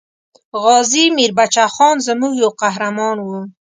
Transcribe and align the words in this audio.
غازي 0.61 1.05
میر 1.15 1.31
بچه 1.39 1.65
خان 1.73 1.95
زموږ 2.07 2.33
یو 2.43 2.51
قهرمان 2.61 3.17
وو. 3.21 3.39